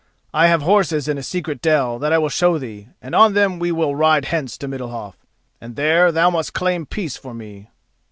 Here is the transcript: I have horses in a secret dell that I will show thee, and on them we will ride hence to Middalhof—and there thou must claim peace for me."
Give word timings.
I 0.33 0.47
have 0.47 0.63
horses 0.63 1.07
in 1.07 1.19
a 1.19 1.21
secret 1.21 1.61
dell 1.61 1.99
that 1.99 2.11
I 2.11 2.17
will 2.17 2.29
show 2.29 2.57
thee, 2.57 2.87
and 3.03 3.13
on 3.13 3.35
them 3.35 3.59
we 3.59 3.71
will 3.71 3.95
ride 3.95 4.25
hence 4.25 4.57
to 4.57 4.67
Middalhof—and 4.67 5.75
there 5.75 6.11
thou 6.11 6.31
must 6.31 6.53
claim 6.53 6.87
peace 6.87 7.17
for 7.17 7.35
me." 7.35 7.69